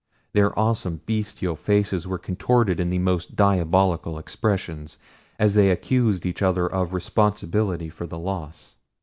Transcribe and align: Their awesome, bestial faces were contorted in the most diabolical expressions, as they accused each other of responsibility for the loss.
Their 0.33 0.57
awesome, 0.57 1.01
bestial 1.05 1.55
faces 1.55 2.07
were 2.07 2.17
contorted 2.17 2.79
in 2.79 2.89
the 2.89 2.97
most 2.97 3.35
diabolical 3.35 4.17
expressions, 4.17 4.97
as 5.37 5.53
they 5.53 5.69
accused 5.69 6.25
each 6.25 6.41
other 6.41 6.65
of 6.65 6.91
responsibility 6.95 7.89
for 7.91 8.07
the 8.07 8.17
loss. 8.17 8.77